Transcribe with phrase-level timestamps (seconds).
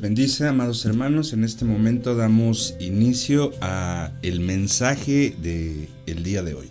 [0.00, 1.32] bendice, amados hermanos.
[1.32, 6.68] En este momento damos inicio a el mensaje de el día de hoy.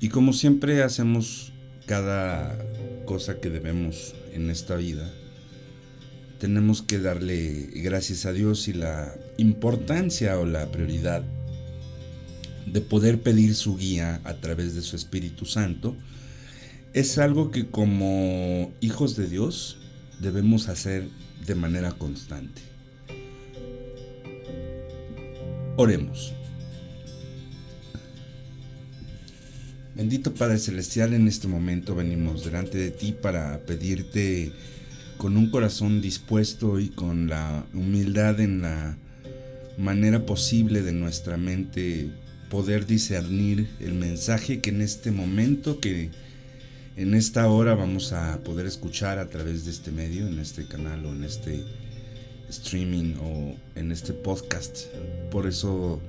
[0.00, 1.52] Y como siempre hacemos
[1.86, 2.58] cada
[3.04, 5.10] cosa que debemos en esta vida,
[6.38, 11.24] tenemos que darle gracias a Dios y la importancia o la prioridad
[12.66, 15.96] de poder pedir su guía a través de su Espíritu Santo
[16.94, 19.78] es algo que como hijos de Dios
[20.20, 21.08] debemos hacer
[21.46, 22.62] de manera constante.
[25.76, 26.32] Oremos.
[29.94, 34.52] Bendito Padre Celestial, en este momento venimos delante de ti para pedirte
[35.18, 38.96] con un corazón dispuesto y con la humildad en la
[39.78, 42.10] manera posible de nuestra mente
[42.50, 46.10] poder discernir el mensaje que en este momento, que
[46.96, 51.04] en esta hora vamos a poder escuchar a través de este medio, en este canal
[51.06, 51.64] o en este
[52.48, 54.86] streaming o en este podcast.
[55.30, 56.00] Por eso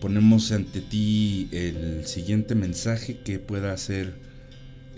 [0.00, 4.14] ponemos ante ti el siguiente mensaje que pueda ser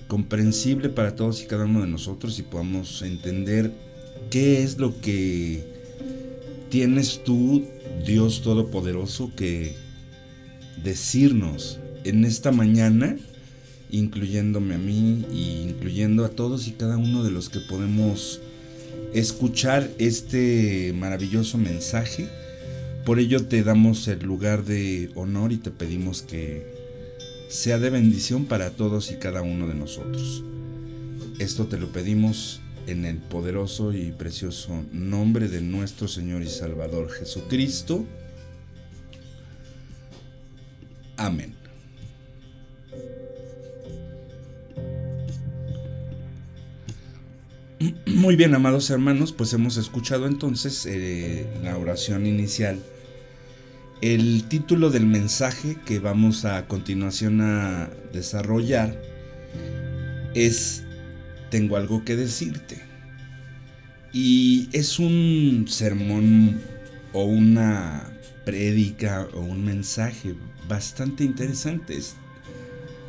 [0.09, 3.73] comprensible para todos y cada uno de nosotros y podamos entender
[4.31, 5.65] qué es lo que
[6.69, 7.65] tienes tú,
[8.05, 9.77] Dios Todopoderoso, que
[10.83, 13.17] decirnos en esta mañana,
[13.91, 18.41] incluyéndome a mí y incluyendo a todos y cada uno de los que podemos
[19.15, 22.28] escuchar este maravilloso mensaje.
[23.05, 26.75] Por ello te damos el lugar de honor y te pedimos que
[27.48, 30.43] sea de bendición para todos y cada uno de nosotros.
[31.39, 37.11] Esto te lo pedimos en el poderoso y precioso nombre de nuestro Señor y Salvador
[37.11, 38.05] Jesucristo.
[41.17, 41.66] Amén.
[48.07, 52.79] Muy bien, amados hermanos, pues hemos escuchado entonces eh, la oración inicial.
[54.01, 59.01] El título del mensaje que vamos a continuación a desarrollar
[60.35, 60.85] es
[61.51, 62.83] Tengo algo que decirte.
[64.13, 66.61] Y es un sermón
[67.13, 68.11] o una
[68.45, 70.35] prédica o un mensaje
[70.69, 71.99] bastante interesante.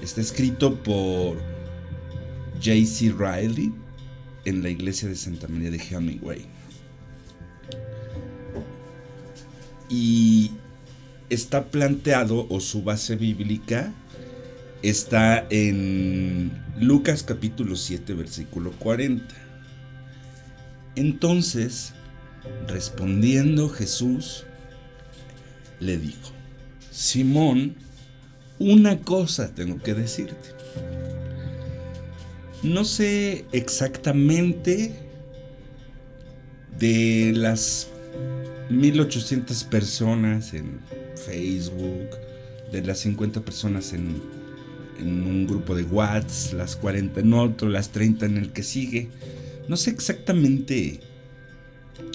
[0.01, 1.37] Está escrito por
[2.61, 3.13] J.C.
[3.17, 3.71] Riley
[4.45, 6.45] en la iglesia de Santa María de Hemingway.
[9.89, 10.51] Y
[11.29, 13.93] está planteado, o su base bíblica,
[14.81, 19.25] está en Lucas capítulo 7, versículo 40.
[20.95, 21.93] Entonces,
[22.67, 24.45] respondiendo Jesús,
[25.79, 26.31] le dijo,
[26.91, 27.75] Simón,
[28.59, 30.49] una cosa tengo que decirte.
[32.63, 34.93] No sé exactamente
[36.79, 37.87] de las
[38.69, 40.79] 1800 personas en
[41.25, 42.09] Facebook,
[42.71, 44.21] de las 50 personas en,
[44.99, 49.09] en un grupo de WhatsApp, las 40 en otro, las 30 en el que sigue.
[49.67, 50.99] No sé exactamente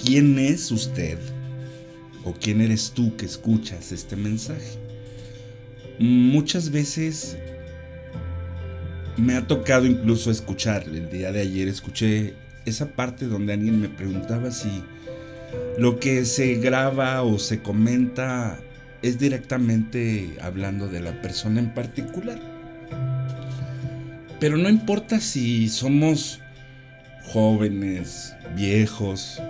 [0.02, 1.19] quién es usted
[2.25, 4.78] o quién eres tú que escuchas este mensaje.
[5.98, 7.36] Muchas veces
[9.17, 12.34] me ha tocado incluso escuchar, el día de ayer escuché
[12.65, 14.83] esa parte donde alguien me preguntaba si
[15.78, 18.59] lo que se graba o se comenta
[19.03, 22.39] es directamente hablando de la persona en particular.
[24.41, 26.41] Pero no importa si somos
[27.25, 29.41] jóvenes, viejos,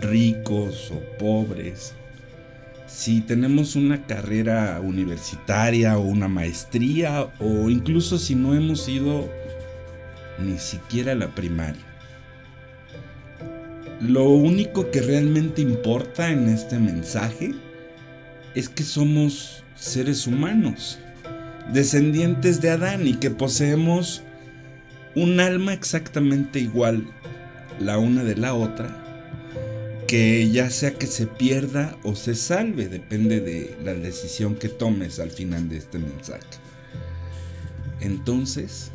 [0.00, 1.94] ricos o pobres,
[2.86, 9.28] si tenemos una carrera universitaria o una maestría o incluso si no hemos ido
[10.38, 11.82] ni siquiera a la primaria.
[14.00, 17.54] Lo único que realmente importa en este mensaje
[18.54, 20.98] es que somos seres humanos,
[21.72, 24.22] descendientes de Adán y que poseemos
[25.14, 27.06] un alma exactamente igual
[27.80, 29.03] la una de la otra
[30.06, 35.18] que ya sea que se pierda o se salve, depende de la decisión que tomes
[35.18, 36.44] al final de este mensaje.
[38.00, 38.90] Entonces,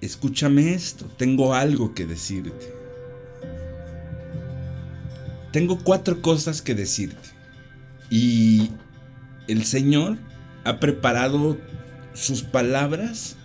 [0.00, 2.74] escúchame esto, tengo algo que decirte.
[5.52, 7.30] Tengo cuatro cosas que decirte.
[8.10, 8.70] Y
[9.48, 10.18] el Señor
[10.64, 11.56] ha preparado
[12.12, 13.36] sus palabras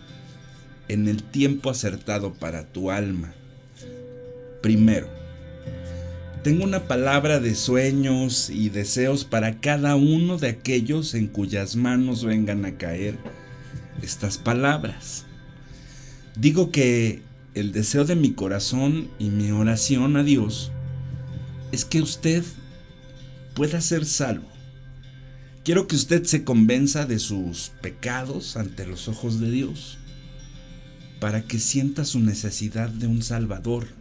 [0.88, 3.34] en el tiempo acertado para tu alma.
[4.62, 5.21] Primero,
[6.44, 12.24] tengo una palabra de sueños y deseos para cada uno de aquellos en cuyas manos
[12.24, 13.18] vengan a caer
[14.02, 15.26] estas palabras.
[16.36, 17.22] Digo que
[17.54, 20.72] el deseo de mi corazón y mi oración a Dios
[21.72, 22.44] es que usted
[23.54, 24.50] pueda ser salvo.
[25.64, 30.00] Quiero que usted se convenza de sus pecados ante los ojos de Dios,
[31.20, 34.01] para que sienta su necesidad de un Salvador,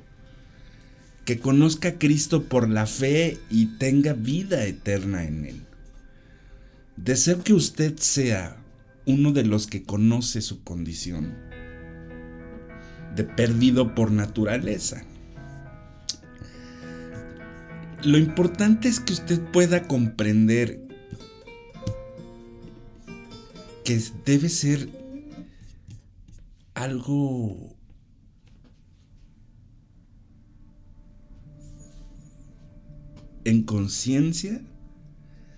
[1.25, 5.61] que conozca a Cristo por la fe y tenga vida eterna en Él.
[6.97, 8.57] Deseo que usted sea
[9.07, 11.35] uno de los que conoce su condición
[13.15, 15.05] de perdido por naturaleza.
[18.05, 20.81] Lo importante es que usted pueda comprender
[23.85, 24.89] que debe ser
[26.75, 27.77] algo
[33.45, 34.61] en conciencia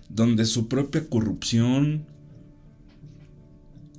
[0.09, 2.05] donde su propia corrupción,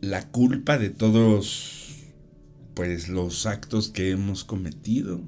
[0.01, 1.81] la culpa de todos
[2.75, 5.21] pues los actos que hemos cometido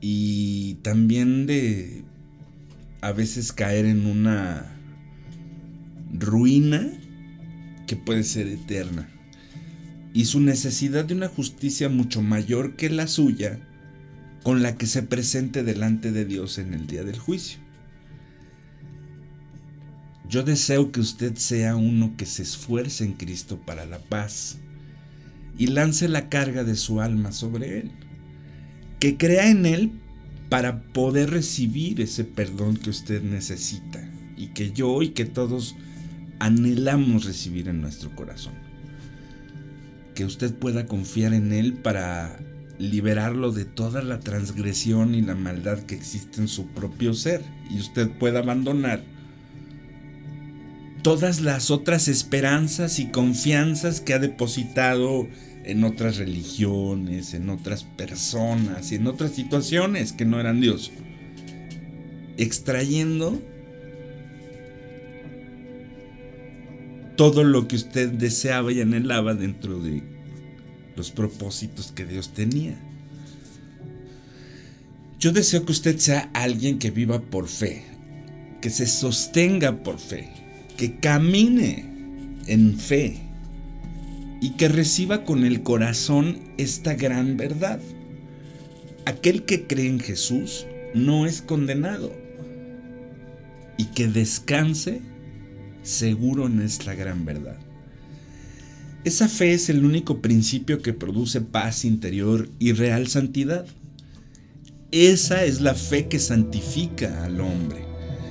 [0.00, 2.04] y también de
[3.00, 4.76] a veces caer en una
[6.12, 6.90] ruina
[7.86, 9.08] que puede ser eterna.
[10.12, 13.60] Y su necesidad de una justicia mucho mayor que la suya
[14.42, 17.58] con la que se presente delante de Dios en el día del juicio.
[20.28, 24.58] Yo deseo que usted sea uno que se esfuerce en Cristo para la paz
[25.58, 27.90] y lance la carga de su alma sobre Él.
[29.00, 29.92] Que crea en Él
[30.48, 35.74] para poder recibir ese perdón que usted necesita y que yo y que todos
[36.38, 38.54] anhelamos recibir en nuestro corazón.
[40.14, 42.38] Que usted pueda confiar en Él para
[42.80, 47.78] liberarlo de toda la transgresión y la maldad que existe en su propio ser y
[47.78, 49.04] usted pueda abandonar
[51.02, 55.28] todas las otras esperanzas y confianzas que ha depositado
[55.64, 60.90] en otras religiones, en otras personas y en otras situaciones que no eran Dios.
[62.38, 63.42] Extrayendo
[67.16, 70.02] todo lo que usted deseaba y anhelaba dentro de
[70.96, 72.76] los propósitos que Dios tenía.
[75.18, 77.84] Yo deseo que usted sea alguien que viva por fe,
[78.60, 80.30] que se sostenga por fe,
[80.76, 81.90] que camine
[82.46, 83.20] en fe
[84.40, 87.80] y que reciba con el corazón esta gran verdad.
[89.04, 92.14] Aquel que cree en Jesús no es condenado
[93.76, 95.02] y que descanse
[95.82, 97.58] seguro en esta gran verdad.
[99.04, 103.66] Esa fe es el único principio que produce paz interior y real santidad.
[104.92, 107.84] Esa es la fe que santifica al hombre,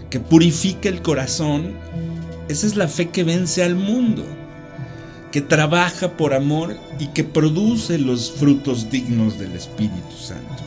[0.09, 1.73] que purifica el corazón
[2.49, 4.25] esa es la fe que vence al mundo,
[5.31, 10.63] que trabaja por amor y que produce los frutos dignos del Espíritu Santo.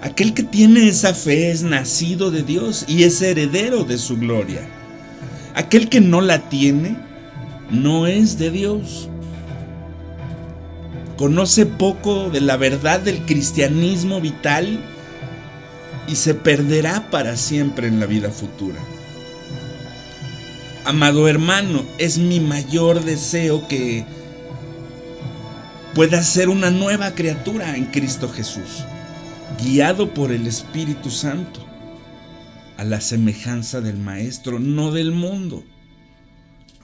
[0.00, 4.60] Aquel que tiene esa fe es nacido de Dios y es heredero de su gloria.
[5.56, 6.96] Aquel que no la tiene
[7.70, 9.08] no es de Dios.
[11.16, 14.78] Conoce poco de la verdad del cristianismo vital
[16.06, 18.78] y se perderá para siempre en la vida futura.
[20.84, 24.06] Amado hermano, es mi mayor deseo que
[25.94, 28.84] pueda ser una nueva criatura en Cristo Jesús,
[29.62, 31.60] guiado por el Espíritu Santo,
[32.78, 35.64] a la semejanza del Maestro, no del mundo,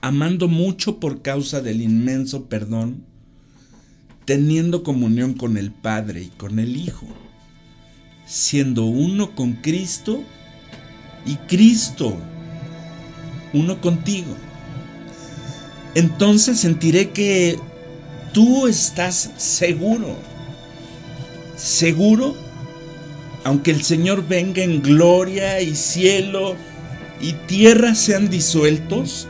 [0.05, 3.07] amando mucho por causa del inmenso perdón,
[4.27, 7.07] teniendo comunión con el Padre y con el Hijo,
[8.27, 10.23] siendo uno con Cristo
[11.25, 12.19] y Cristo
[13.55, 14.37] uno contigo.
[15.95, 17.59] Entonces sentiré que
[18.35, 20.19] tú estás seguro,
[21.57, 22.37] seguro,
[23.43, 26.57] aunque el Señor venga en gloria y cielo
[27.23, 29.29] y tierra sean disueltos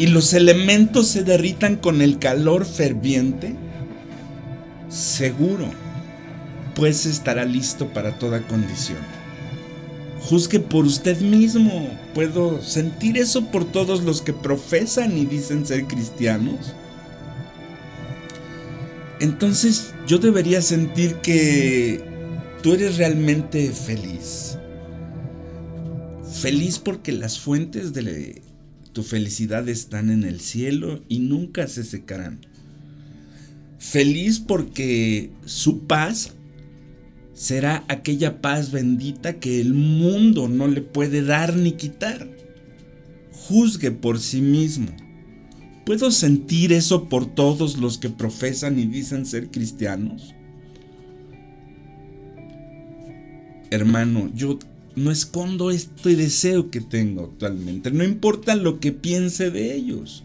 [0.00, 3.54] y los elementos se derritan con el calor ferviente,
[4.88, 5.66] seguro,
[6.74, 8.96] pues estará listo para toda condición.
[10.22, 11.90] Juzgue por usted mismo.
[12.14, 16.72] ¿Puedo sentir eso por todos los que profesan y dicen ser cristianos?
[19.20, 22.02] Entonces yo debería sentir que
[22.62, 24.56] tú eres realmente feliz.
[26.40, 28.40] Feliz porque las fuentes de
[28.92, 32.40] tu felicidad están en el cielo y nunca se secarán.
[33.78, 36.32] Feliz porque su paz
[37.34, 42.28] será aquella paz bendita que el mundo no le puede dar ni quitar.
[43.32, 44.88] Juzgue por sí mismo.
[45.86, 50.34] ¿Puedo sentir eso por todos los que profesan y dicen ser cristianos?
[53.70, 54.58] hermano, yo
[54.96, 57.90] no escondo este deseo que tengo actualmente.
[57.90, 60.24] No importa lo que piense de ellos.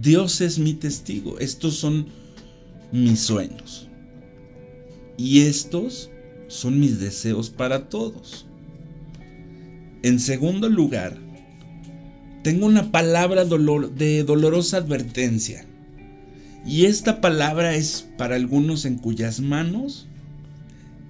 [0.00, 1.38] Dios es mi testigo.
[1.38, 2.06] Estos son
[2.92, 3.88] mis sueños.
[5.16, 6.10] Y estos
[6.48, 8.46] son mis deseos para todos.
[10.02, 11.16] En segundo lugar,
[12.42, 15.66] tengo una palabra de dolorosa advertencia.
[16.66, 20.08] Y esta palabra es para algunos en cuyas manos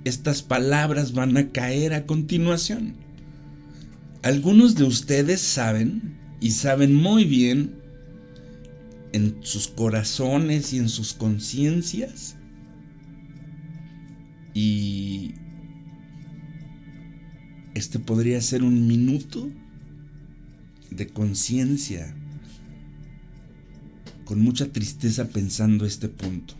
[0.04, 2.94] estas palabras van a caer a continuación.
[4.22, 7.74] Algunos de ustedes saben, y saben muy bien,
[9.12, 12.36] en sus corazones y en sus conciencias,
[14.52, 15.34] y
[17.74, 19.50] este podría ser un minuto
[20.90, 22.14] de conciencia,
[24.24, 26.54] con mucha tristeza pensando este punto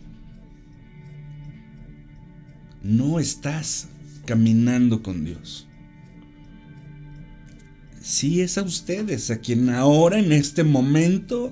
[2.85, 3.87] no estás
[4.25, 5.67] caminando con Dios.
[7.99, 11.51] Sí es a ustedes a quien ahora en este momento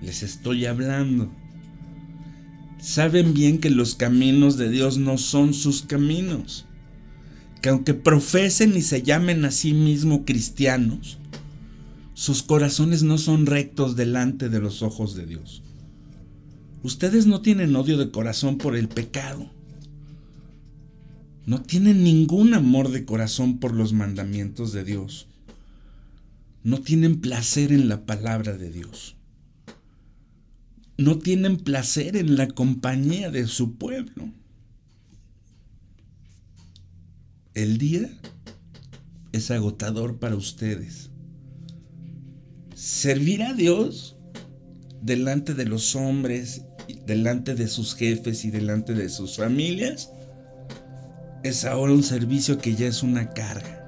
[0.00, 1.32] les estoy hablando.
[2.78, 6.66] Saben bien que los caminos de Dios no son sus caminos.
[7.60, 11.18] Que aunque profesen y se llamen a sí mismos cristianos,
[12.14, 15.64] sus corazones no son rectos delante de los ojos de Dios.
[16.84, 19.55] Ustedes no tienen odio de corazón por el pecado
[21.46, 25.28] no tienen ningún amor de corazón por los mandamientos de Dios.
[26.64, 29.14] No tienen placer en la palabra de Dios.
[30.98, 34.28] No tienen placer en la compañía de su pueblo.
[37.54, 38.10] El día
[39.30, 41.10] es agotador para ustedes.
[42.74, 44.16] Servir a Dios
[45.00, 46.62] delante de los hombres,
[47.06, 50.10] delante de sus jefes y delante de sus familias
[51.48, 53.82] es ahora un servicio que ya es una carga.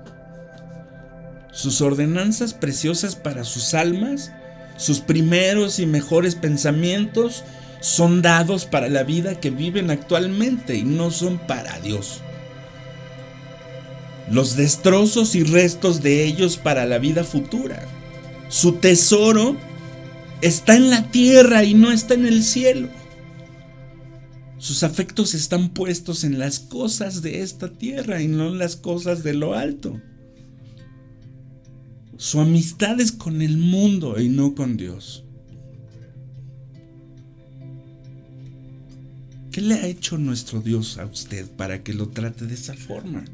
[1.52, 4.32] Sus ordenanzas preciosas para sus almas,
[4.76, 7.44] sus primeros y mejores pensamientos,
[7.80, 12.20] son dados para la vida que viven actualmente y no son para Dios.
[14.30, 17.82] Los destrozos y restos de ellos para la vida futura.
[18.48, 19.56] Su tesoro
[20.42, 22.88] está en la tierra y no está en el cielo.
[24.58, 29.22] Sus afectos están puestos en las cosas de esta tierra y no en las cosas
[29.22, 30.00] de lo alto.
[32.16, 35.24] Su amistad es con el mundo y no con Dios.
[39.52, 43.24] ¿Qué le ha hecho nuestro Dios a usted para que lo trate de esa forma?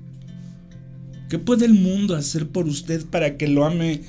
[1.30, 4.02] ¿Qué puede el mundo hacer por usted para que lo ame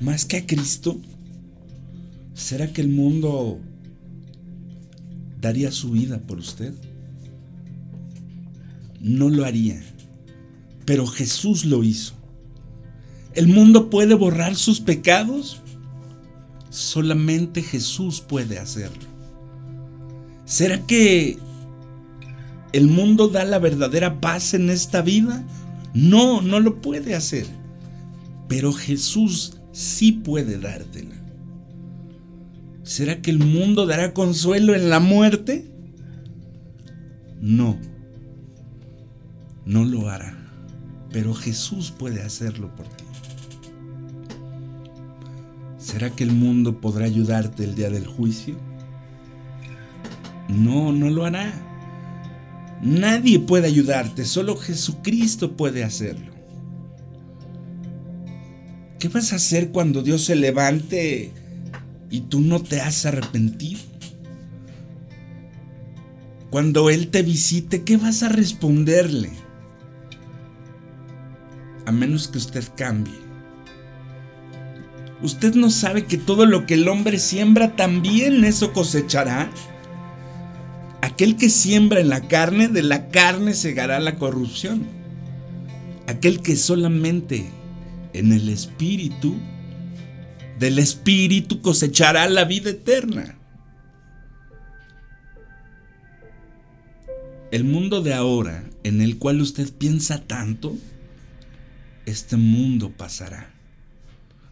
[0.00, 0.98] más que a Cristo?
[2.32, 3.60] ¿Será que el mundo
[5.44, 6.72] daría su vida por usted?
[8.98, 9.82] No lo haría,
[10.86, 12.14] pero Jesús lo hizo.
[13.34, 15.60] ¿El mundo puede borrar sus pecados?
[16.70, 19.04] Solamente Jesús puede hacerlo.
[20.46, 21.36] ¿Será que
[22.72, 25.44] el mundo da la verdadera paz en esta vida?
[25.92, 27.46] No, no lo puede hacer.
[28.48, 31.23] Pero Jesús sí puede dártela.
[32.84, 35.64] ¿Será que el mundo dará consuelo en la muerte?
[37.40, 37.78] No,
[39.64, 40.36] no lo hará,
[41.10, 43.04] pero Jesús puede hacerlo por ti.
[45.78, 48.56] ¿Será que el mundo podrá ayudarte el día del juicio?
[50.48, 51.52] No, no lo hará.
[52.82, 56.32] Nadie puede ayudarte, solo Jesucristo puede hacerlo.
[58.98, 61.32] ¿Qué vas a hacer cuando Dios se levante
[62.14, 63.80] y tú no te has arrepentido.
[66.48, 69.30] Cuando Él te visite, ¿qué vas a responderle?
[71.86, 73.18] A menos que usted cambie.
[75.22, 79.50] ¿Usted no sabe que todo lo que el hombre siembra también eso cosechará?
[81.00, 84.86] Aquel que siembra en la carne, de la carne segará la corrupción.
[86.06, 87.50] Aquel que solamente
[88.12, 89.34] en el espíritu
[90.64, 93.36] del Espíritu cosechará la vida eterna.
[97.50, 100.74] El mundo de ahora, en el cual usted piensa tanto,
[102.06, 103.52] este mundo pasará.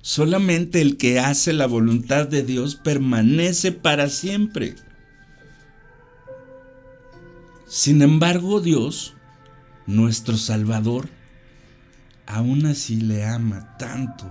[0.02, 4.74] Solamente el que hace la voluntad de Dios permanece para siempre.
[7.66, 9.14] Sin embargo, Dios,
[9.86, 11.08] nuestro Salvador,
[12.26, 14.30] aún así le ama tanto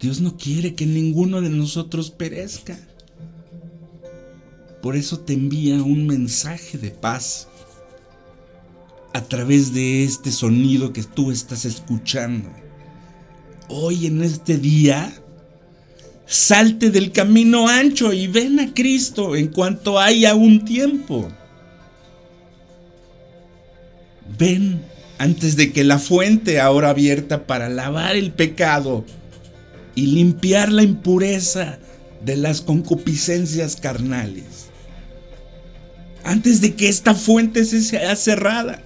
[0.00, 2.78] Dios no quiere que ninguno de nosotros perezca.
[4.82, 7.48] Por eso te envía un mensaje de paz.
[9.14, 12.50] a través de este sonido que tú estás escuchando.
[13.66, 15.10] Hoy en este día,
[16.26, 21.32] salte del camino ancho y ven a Cristo en cuanto haya un tiempo.
[24.38, 24.82] Ven
[25.16, 29.06] antes de que la fuente ahora abierta para lavar el pecado
[29.96, 31.78] y limpiar la impureza
[32.24, 34.68] de las concupiscencias carnales.
[36.22, 38.80] Antes de que esta fuente se sea cerrada.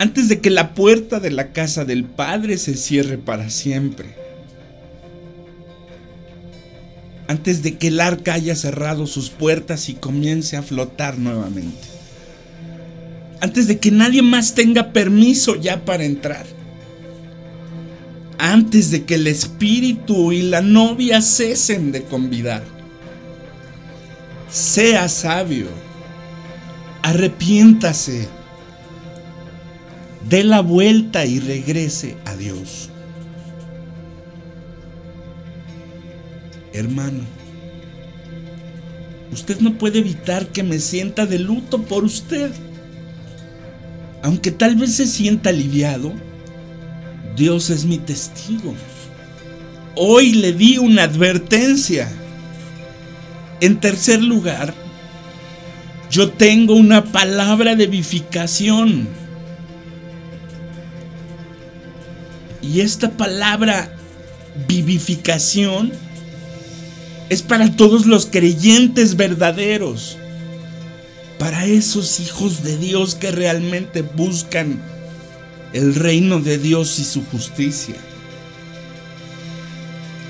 [0.00, 4.16] Antes de que la puerta de la casa del Padre se cierre para siempre.
[7.28, 11.96] Antes de que el arca haya cerrado sus puertas y comience a flotar nuevamente
[13.40, 16.55] antes de que nadie más tenga permiso ya para entrar.
[18.38, 22.62] Antes de que el espíritu y la novia cesen de convidar.
[24.50, 25.68] Sea sabio.
[27.02, 28.28] Arrepiéntase.
[30.28, 32.90] Dé la vuelta y regrese a Dios.
[36.72, 37.20] Hermano,
[39.32, 42.52] usted no puede evitar que me sienta de luto por usted
[44.26, 46.12] aunque tal vez se sienta aliviado,
[47.36, 48.74] Dios es mi testigo.
[49.94, 52.10] Hoy le di una advertencia.
[53.60, 54.74] En tercer lugar,
[56.10, 59.06] yo tengo una palabra de vivificación.
[62.62, 63.94] Y esta palabra
[64.66, 65.92] vivificación
[67.28, 70.16] es para todos los creyentes verdaderos
[71.38, 74.80] para esos hijos de Dios que realmente buscan
[75.72, 77.96] el reino de Dios y su justicia,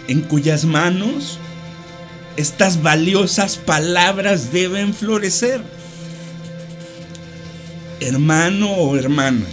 [0.09, 1.39] en cuyas manos
[2.37, 5.63] estas valiosas palabras deben florecer.
[8.01, 9.47] Hermano o hermana,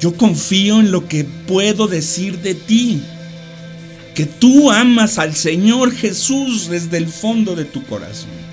[0.00, 3.02] yo confío en lo que puedo decir de ti,
[4.14, 8.47] que tú amas al Señor Jesús desde el fondo de tu corazón.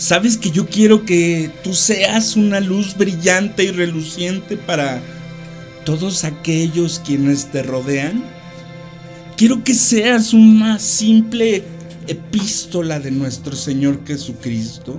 [0.00, 5.02] ¿Sabes que yo quiero que tú seas una luz brillante y reluciente para
[5.84, 8.24] todos aquellos quienes te rodean?
[9.36, 11.64] Quiero que seas una simple
[12.06, 14.98] epístola de nuestro Señor Jesucristo,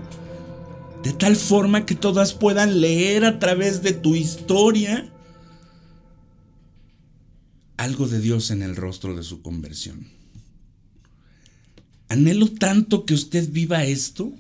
[1.01, 5.11] de tal forma que todas puedan leer a través de tu historia
[7.75, 10.09] algo de Dios en el rostro de su conversión.
[12.07, 14.31] Anhelo tanto que usted viva esto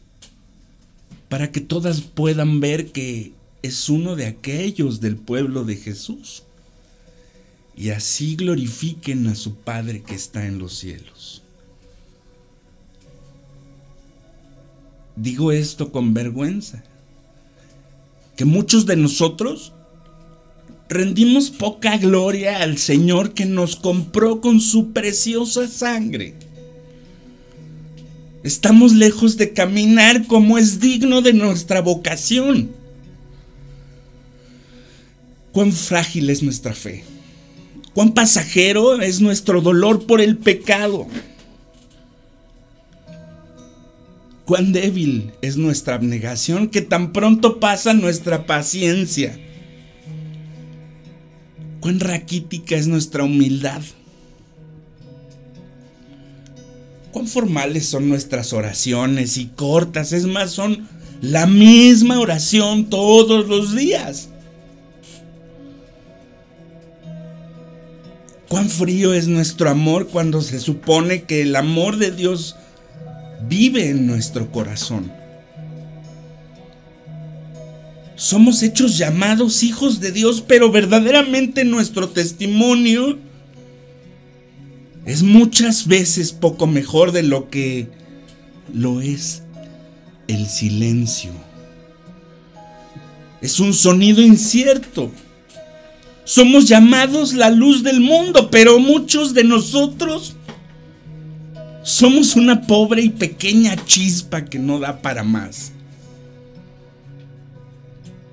[1.31, 6.43] para que todas puedan ver que es uno de aquellos del pueblo de Jesús
[7.73, 11.41] y así glorifiquen a su Padre que está en los cielos.
[15.15, 16.83] Digo esto con vergüenza,
[18.35, 19.71] que muchos de nosotros
[20.89, 26.50] rendimos poca gloria al Señor que nos compró con su preciosa sangre
[28.43, 32.71] Estamos lejos de caminar como es digno de nuestra vocación.
[35.51, 37.03] Cuán frágil es nuestra fe.
[37.93, 41.07] Cuán pasajero es nuestro dolor por el pecado.
[44.45, 49.37] Cuán débil es nuestra abnegación que tan pronto pasa nuestra paciencia.
[51.79, 53.81] Cuán raquítica es nuestra humildad.
[57.11, 60.87] Cuán formales son nuestras oraciones y cortas, es más, son
[61.21, 64.29] la misma oración todos los días.
[68.49, 72.57] Cuán frío es nuestro amor cuando se supone que el amor de Dios
[73.47, 75.11] vive en nuestro corazón.
[78.15, 83.17] Somos hechos llamados hijos de Dios, pero verdaderamente nuestro testimonio
[85.05, 87.89] es muchas veces poco mejor de lo que
[88.73, 89.43] lo es
[90.27, 91.31] el silencio.
[93.41, 95.11] Es un sonido incierto.
[96.23, 100.35] Somos llamados la luz del mundo, pero muchos de nosotros
[101.83, 105.71] somos una pobre y pequeña chispa que no da para más.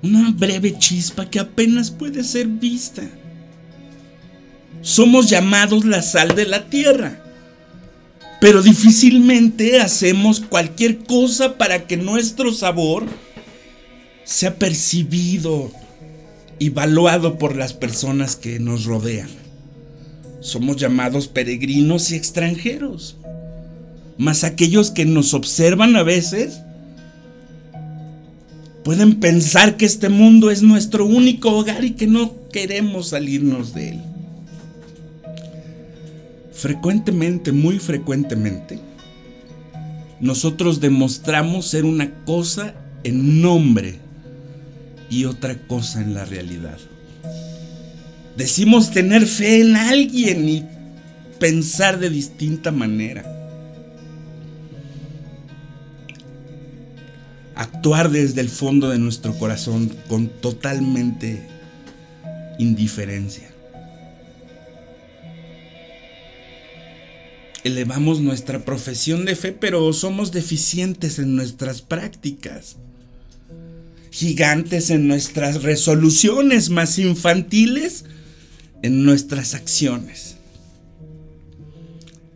[0.03, 3.03] Una breve chispa que apenas puede ser vista.
[4.81, 7.21] Somos llamados la sal de la tierra.
[8.39, 13.05] Pero difícilmente hacemos cualquier cosa para que nuestro sabor
[14.23, 15.71] sea percibido
[16.57, 19.29] y valuado por las personas que nos rodean.
[20.39, 23.17] Somos llamados peregrinos y extranjeros.
[24.17, 26.61] Mas aquellos que nos observan a veces
[28.83, 33.89] pueden pensar que este mundo es nuestro único hogar y que no queremos salirnos de
[33.89, 34.08] él.
[36.59, 38.79] Frecuentemente, muy frecuentemente,
[40.19, 42.73] nosotros demostramos ser una cosa
[43.05, 43.99] en nombre
[45.09, 46.77] y otra cosa en la realidad.
[48.35, 50.65] Decimos tener fe en alguien y
[51.39, 53.23] pensar de distinta manera.
[57.55, 61.47] Actuar desde el fondo de nuestro corazón con totalmente
[62.57, 63.49] indiferencia.
[67.63, 72.77] Elevamos nuestra profesión de fe, pero somos deficientes en nuestras prácticas.
[74.11, 78.05] Gigantes en nuestras resoluciones, más infantiles
[78.81, 80.35] en nuestras acciones.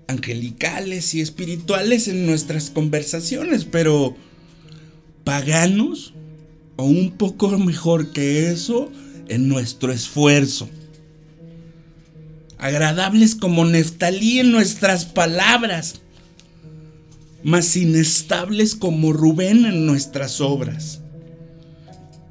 [0.07, 4.15] Angelicales y espirituales en nuestras conversaciones, pero
[5.23, 6.13] paganos
[6.75, 8.91] o un poco mejor que eso
[9.27, 10.69] en nuestro esfuerzo
[12.63, 15.95] agradables como Neftalí en nuestras palabras,
[17.43, 21.01] mas inestables como Rubén en nuestras obras.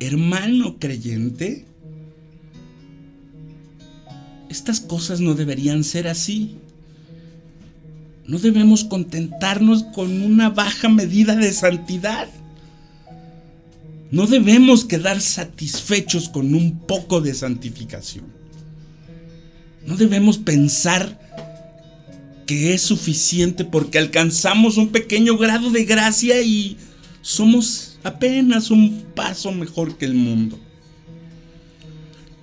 [0.00, 1.66] Hermano creyente,
[4.48, 6.56] estas cosas no deberían ser así.
[8.26, 12.26] No debemos contentarnos con una baja medida de santidad.
[14.10, 18.41] No debemos quedar satisfechos con un poco de santificación.
[19.86, 21.18] No debemos pensar
[22.46, 26.76] que es suficiente porque alcanzamos un pequeño grado de gracia y
[27.20, 30.58] somos apenas un paso mejor que el mundo.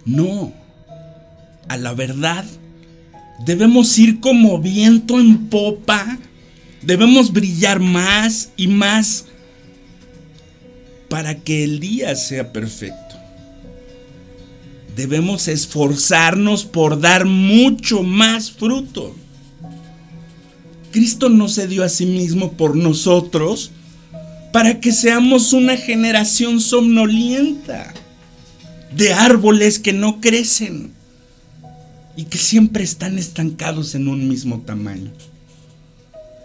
[0.05, 0.53] No,
[1.67, 2.45] a la verdad,
[3.45, 6.17] debemos ir como viento en popa,
[6.81, 9.25] debemos brillar más y más
[11.09, 13.08] para que el día sea perfecto
[14.99, 19.15] debemos esforzarnos por dar mucho más fruto.
[20.91, 23.71] Cristo no se dio a sí mismo por nosotros
[24.51, 27.93] para que seamos una generación somnolienta
[28.93, 30.91] de árboles que no crecen
[32.17, 35.11] y que siempre están estancados en un mismo tamaño.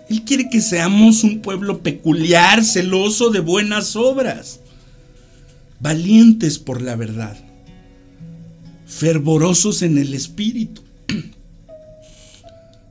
[0.09, 4.61] Él quiere que seamos un pueblo peculiar, celoso de buenas obras,
[5.81, 7.44] valientes por la verdad
[8.87, 10.83] fervorosos en el espíritu,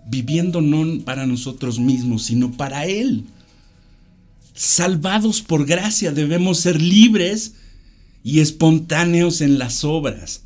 [0.07, 3.25] viviendo no para nosotros mismos, sino para Él.
[4.53, 7.55] Salvados por gracia debemos ser libres
[8.23, 10.43] y espontáneos en las obras.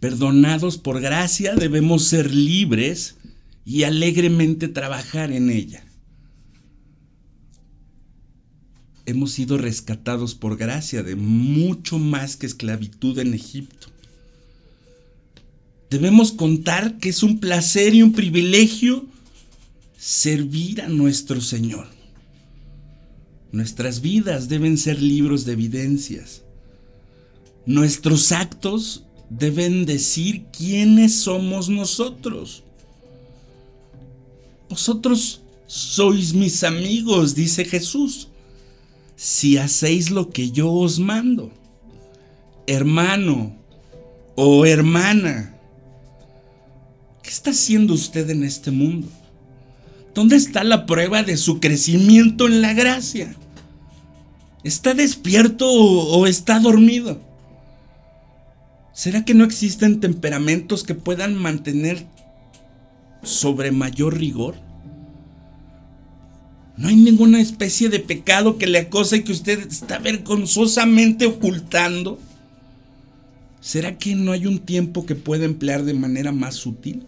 [0.00, 3.16] Perdonados por gracia debemos ser libres
[3.64, 5.82] y alegremente trabajar en ella.
[9.06, 13.93] Hemos sido rescatados por gracia de mucho más que esclavitud en Egipto.
[15.94, 19.06] Debemos contar que es un placer y un privilegio
[19.96, 21.86] servir a nuestro Señor.
[23.52, 26.42] Nuestras vidas deben ser libros de evidencias.
[27.64, 32.64] Nuestros actos deben decir quiénes somos nosotros.
[34.68, 38.26] Vosotros sois mis amigos, dice Jesús,
[39.14, 41.52] si hacéis lo que yo os mando.
[42.66, 43.54] Hermano
[44.34, 45.53] o hermana,
[47.24, 49.08] ¿Qué está haciendo usted en este mundo?
[50.14, 53.34] ¿Dónde está la prueba de su crecimiento en la gracia?
[54.62, 57.18] ¿Está despierto o, está dormido?
[58.92, 62.06] ¿Será que no existen temperamentos que puedan mantener
[63.22, 64.56] sobre mayor rigor?
[66.76, 72.18] No hay ninguna especie de pecado que le acose que usted está vergonzosamente ocultando.
[73.62, 77.06] ¿Será que no hay un tiempo que pueda emplear de manera más sutil?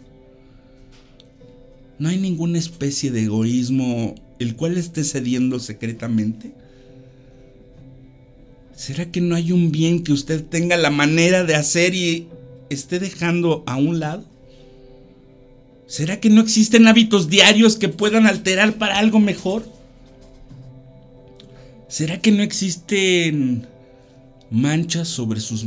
[1.99, 6.53] ¿No hay ninguna especie de egoísmo el cual esté cediendo secretamente?
[8.75, 12.27] ¿Será que no hay un bien que usted tenga la manera de hacer y
[12.69, 14.25] esté dejando a un lado?
[15.87, 19.67] ¿Será que no existen hábitos diarios que puedan alterar para algo mejor?
[21.87, 23.65] ¿Será que no existen
[24.51, 25.65] manchas sobre sus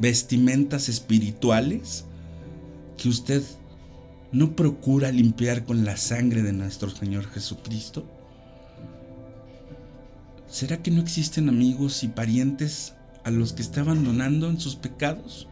[0.00, 2.04] vestimentas espirituales
[2.96, 3.42] que usted
[4.32, 8.06] no procura limpiar con la sangre de nuestro Señor Jesucristo?
[10.48, 15.46] ¿Será que no existen amigos y parientes a los que está abandonando en sus pecados?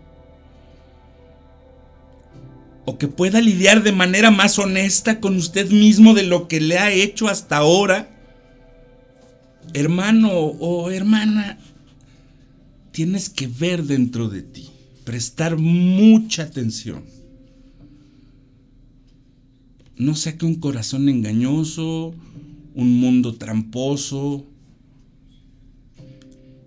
[2.84, 6.78] ¿O que pueda lidiar de manera más honesta con usted mismo de lo que le
[6.78, 8.08] ha hecho hasta ahora?
[9.74, 11.58] Hermano o hermana,
[12.90, 14.70] tienes que ver dentro de ti,
[15.04, 17.17] prestar mucha atención.
[19.98, 22.14] No sea que un corazón engañoso,
[22.74, 24.46] un mundo tramposo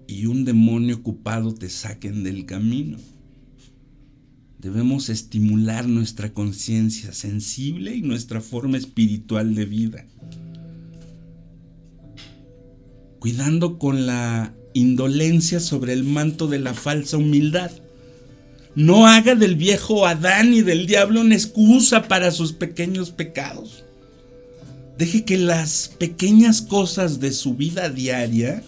[0.05, 2.97] y un demonio ocupado te saquen del camino.
[4.59, 10.05] Debemos estimular nuestra conciencia sensible y nuestra forma espiritual de vida.
[13.19, 17.71] Cuidando con la indolencia sobre el manto de la falsa humildad.
[18.75, 23.83] No haga del viejo Adán y del diablo una excusa para sus pequeños pecados.
[24.97, 28.63] Deje que las pequeñas cosas de su vida diaria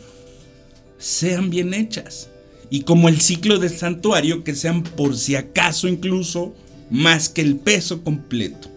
[0.98, 2.30] sean bien hechas
[2.70, 6.56] y como el ciclo del santuario que sean por si acaso incluso
[6.90, 8.70] más que el peso completo.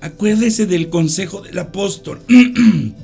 [0.00, 2.20] Acuérdese del consejo del apóstol.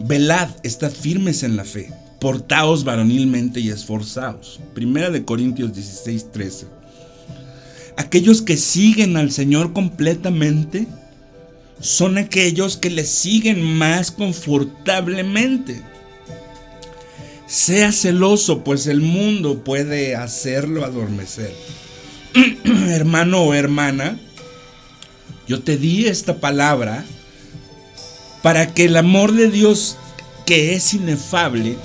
[0.00, 4.60] Velad, estad firmes en la fe, portaos varonilmente y esforzaos.
[4.74, 6.66] Primera de Corintios 16, 13.
[7.96, 10.86] Aquellos que siguen al Señor completamente
[11.80, 15.82] son aquellos que le siguen más confortablemente.
[17.46, 21.52] Sea celoso, pues el mundo puede hacerlo adormecer.
[22.64, 24.18] Hermano o hermana,
[25.48, 27.04] yo te di esta palabra
[28.42, 29.96] para que el amor de Dios,
[30.46, 31.76] que es inefable,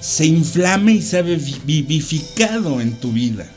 [0.00, 3.50] se inflame y sea vivificado en tu vida.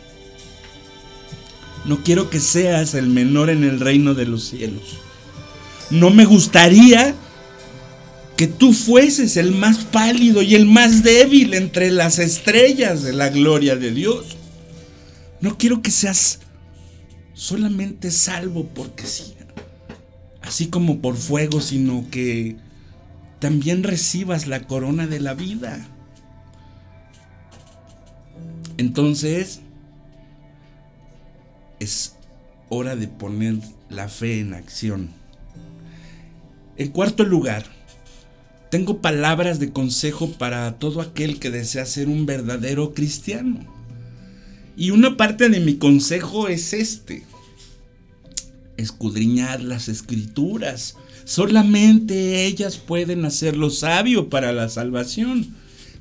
[1.86, 4.98] No quiero que seas el menor en el reino de los cielos.
[5.90, 7.16] No me gustaría
[8.38, 13.30] que tú fueses el más pálido y el más débil entre las estrellas de la
[13.30, 14.38] gloria de Dios.
[15.40, 16.40] No quiero que seas
[17.34, 19.34] solamente salvo porque sí,
[20.42, 22.56] así como por fuego, sino que
[23.40, 25.93] también recibas la corona de la vida.
[28.78, 29.62] Entonces,
[31.80, 32.16] es
[32.70, 33.56] hora de poner
[33.90, 35.10] la fe en acción.
[36.78, 37.66] En cuarto lugar,
[38.72, 43.60] tengo palabras de consejo para todo aquel que desea ser un verdadero cristiano.
[44.76, 47.24] Y una parte de mi consejo es este.
[48.78, 50.96] Escudriñar las escrituras.
[51.26, 55.56] Solamente ellas pueden hacerlo sabio para la salvación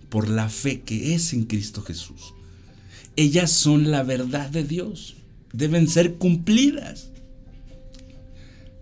[0.09, 2.33] por la fe que es en Cristo Jesús.
[3.16, 5.16] Ellas son la verdad de Dios.
[5.53, 7.11] Deben ser cumplidas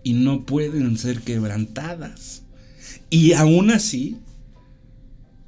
[0.03, 2.43] y no pueden ser quebrantadas.
[3.09, 4.17] Y aún así,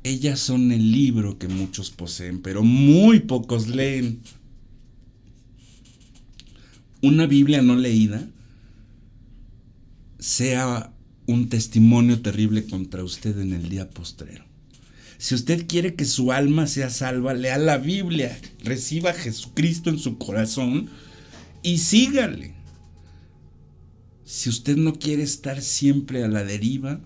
[0.03, 4.19] ellas son el libro que muchos poseen, pero muy pocos leen.
[7.01, 8.27] Una Biblia no leída
[10.19, 10.93] sea
[11.25, 14.45] un testimonio terrible contra usted en el día postrero.
[15.23, 19.97] Si usted quiere que su alma sea salva, lea la Biblia, reciba a Jesucristo en
[19.97, 20.89] su corazón
[21.61, 22.55] y sígale.
[24.25, 26.99] Si usted no quiere estar siempre a la deriva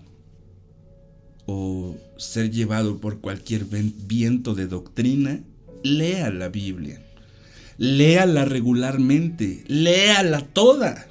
[1.46, 5.38] o ser llevado por cualquier viento de doctrina,
[5.84, 7.00] lea la Biblia.
[7.76, 11.06] Léala regularmente, léala toda.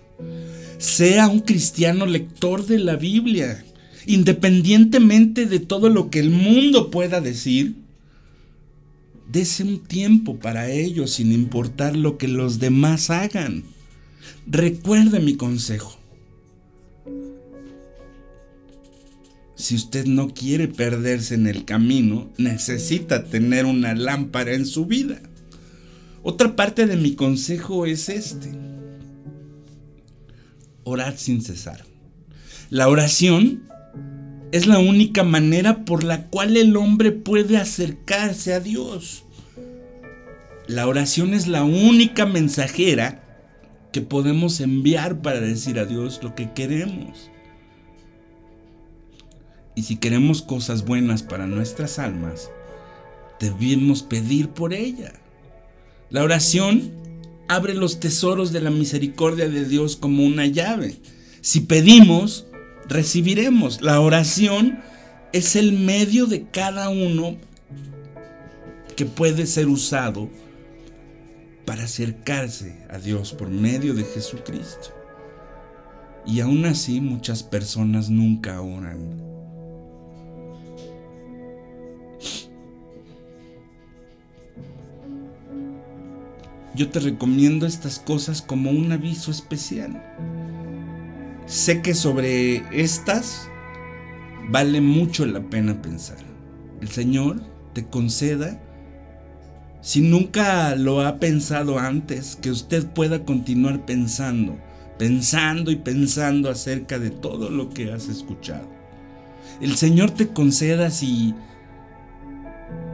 [0.77, 3.63] Sea un cristiano lector de la Biblia,
[4.07, 7.75] independientemente de todo lo que el mundo pueda decir.
[9.29, 13.65] Dese un tiempo para ello sin importar lo que los demás hagan.
[14.47, 15.97] Recuerde mi consejo.
[19.55, 25.19] Si usted no quiere perderse en el camino, necesita tener una lámpara en su vida.
[26.23, 28.51] Otra parte de mi consejo es este.
[30.83, 31.83] Orad sin cesar.
[32.69, 33.63] La oración
[34.51, 39.23] es la única manera por la cual el hombre puede acercarse a Dios.
[40.67, 43.23] La oración es la única mensajera
[43.91, 47.29] que podemos enviar para decir a Dios lo que queremos.
[49.75, 52.49] Y si queremos cosas buenas para nuestras almas,
[53.39, 55.13] debemos pedir por ella.
[56.09, 56.91] La oración
[57.47, 60.97] abre los tesoros de la misericordia de Dios como una llave.
[61.41, 62.47] Si pedimos,
[62.87, 63.81] recibiremos.
[63.81, 64.79] La oración
[65.33, 67.37] es el medio de cada uno
[68.95, 70.29] que puede ser usado
[71.65, 74.89] para acercarse a Dios por medio de Jesucristo.
[76.25, 79.27] Y aún así muchas personas nunca oran.
[86.75, 90.03] Yo te recomiendo estas cosas como un aviso especial.
[91.47, 93.49] Sé que sobre estas
[94.49, 96.17] vale mucho la pena pensar.
[96.81, 98.61] El Señor te conceda,
[99.81, 104.57] si nunca lo ha pensado antes, que usted pueda continuar pensando,
[104.99, 108.67] pensando y pensando acerca de todo lo que has escuchado.
[109.61, 111.33] El Señor te conceda si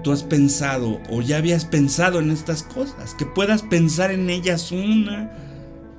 [0.04, 4.72] tú has pensado o ya habías pensado en estas cosas, que puedas pensar en ellas
[4.72, 5.32] una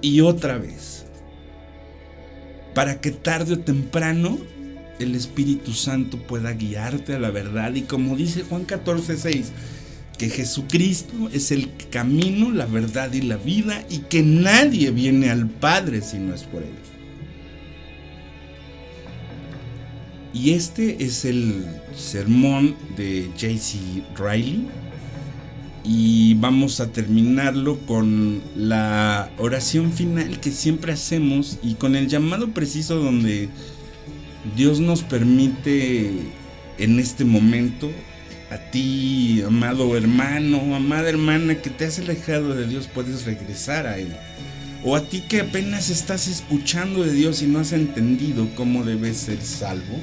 [0.00, 1.06] y otra vez,
[2.74, 4.38] para que tarde o temprano
[4.98, 9.52] el Espíritu Santo pueda guiarte a la verdad y como dice Juan 14, 6,
[10.18, 15.48] que Jesucristo es el camino, la verdad y la vida y que nadie viene al
[15.48, 16.68] Padre si no es por Él.
[20.32, 21.64] Y este es el
[21.96, 24.68] sermón de JC Riley.
[25.84, 32.48] Y vamos a terminarlo con la oración final que siempre hacemos y con el llamado
[32.48, 33.50] preciso donde
[34.56, 36.10] Dios nos permite
[36.78, 37.90] en este momento
[38.50, 43.98] a ti, amado hermano, amada hermana, que te has alejado de Dios, puedes regresar a
[43.98, 44.16] Él.
[44.84, 49.18] O a ti que apenas estás escuchando de Dios y no has entendido cómo debes
[49.18, 50.00] ser salvo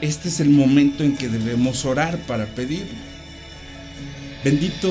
[0.00, 2.86] este es el momento en que debemos orar para pedir.
[4.42, 4.88] Bendito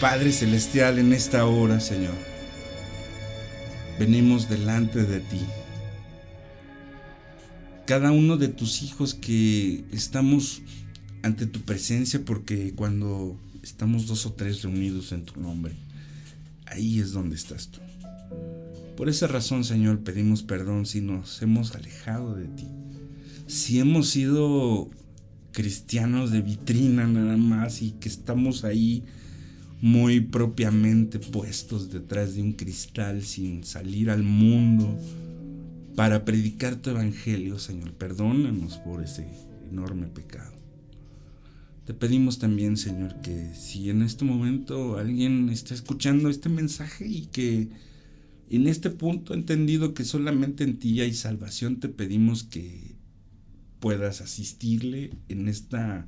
[0.00, 2.14] Padre Celestial en esta hora, Señor.
[3.98, 5.40] Venimos delante de ti.
[7.86, 10.62] Cada uno de tus hijos que estamos
[11.22, 15.74] ante tu presencia porque cuando estamos dos o tres reunidos en tu nombre,
[16.66, 17.80] ahí es donde estás tú.
[18.96, 22.66] Por esa razón, Señor, pedimos perdón si nos hemos alejado de ti
[23.46, 24.88] si hemos sido
[25.56, 29.04] cristianos de vitrina nada más y que estamos ahí
[29.80, 35.00] muy propiamente puestos detrás de un cristal sin salir al mundo
[35.94, 37.94] para predicar tu evangelio, Señor.
[37.94, 39.26] Perdónanos por ese
[39.70, 40.52] enorme pecado.
[41.86, 47.28] Te pedimos también, Señor, que si en este momento alguien está escuchando este mensaje y
[47.32, 47.70] que
[48.50, 52.96] en este punto ha entendido que solamente en ti hay salvación, te pedimos que
[53.80, 56.06] puedas asistirle en esta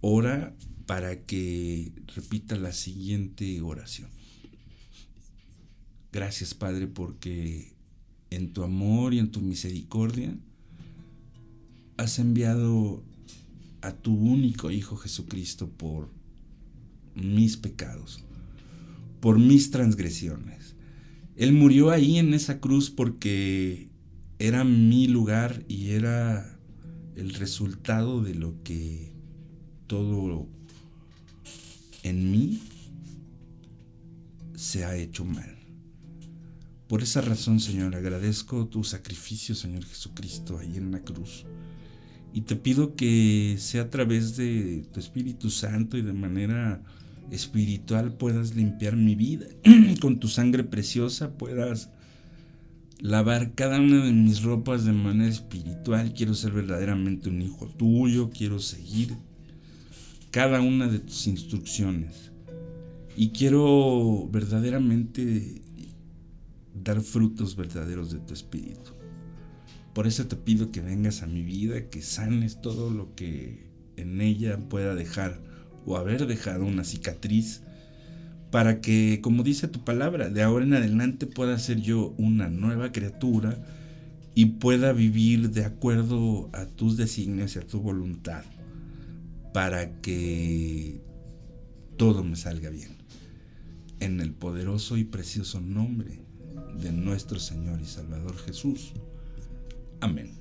[0.00, 0.54] hora
[0.86, 4.08] para que repita la siguiente oración.
[6.12, 7.72] Gracias Padre porque
[8.30, 10.36] en tu amor y en tu misericordia
[11.96, 13.02] has enviado
[13.82, 16.10] a tu único Hijo Jesucristo por
[17.14, 18.24] mis pecados,
[19.20, 20.74] por mis transgresiones.
[21.36, 23.88] Él murió ahí en esa cruz porque
[24.38, 26.55] era mi lugar y era
[27.16, 29.12] el resultado de lo que
[29.86, 30.46] todo
[32.02, 32.60] en mí
[34.54, 35.56] se ha hecho mal.
[36.88, 41.44] Por esa razón, Señor, agradezco tu sacrificio, Señor Jesucristo, ahí en la cruz.
[42.32, 46.82] Y te pido que sea a través de tu Espíritu Santo y de manera
[47.30, 49.46] espiritual puedas limpiar mi vida.
[50.00, 51.90] Con tu sangre preciosa puedas
[53.00, 56.12] lavar cada una de mis ropas de manera espiritual.
[56.14, 58.30] Quiero ser verdaderamente un hijo tuyo.
[58.30, 59.16] Quiero seguir
[60.30, 62.30] cada una de tus instrucciones.
[63.16, 65.62] Y quiero verdaderamente
[66.74, 68.92] dar frutos verdaderos de tu espíritu.
[69.94, 74.20] Por eso te pido que vengas a mi vida, que sanes todo lo que en
[74.20, 75.40] ella pueda dejar
[75.86, 77.62] o haber dejado una cicatriz
[78.50, 82.92] para que, como dice tu palabra, de ahora en adelante pueda ser yo una nueva
[82.92, 83.58] criatura
[84.34, 88.44] y pueda vivir de acuerdo a tus designios y a tu voluntad,
[89.52, 91.00] para que
[91.96, 92.96] todo me salga bien.
[93.98, 96.20] En el poderoso y precioso nombre
[96.80, 98.92] de nuestro Señor y Salvador Jesús.
[100.00, 100.32] Amén.